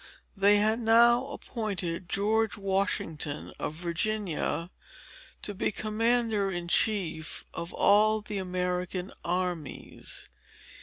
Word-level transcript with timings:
They 0.35 0.55
had 0.57 0.79
now 0.79 1.27
appointed 1.27 2.09
George 2.09 2.57
Washington, 2.57 3.53
of 3.59 3.75
Virginia, 3.75 4.71
to 5.43 5.53
be 5.53 5.71
commander 5.71 6.49
in 6.49 6.67
chief 6.67 7.45
of 7.53 7.71
all 7.71 8.21
the 8.21 8.39
American 8.39 9.11
armies. 9.23 10.27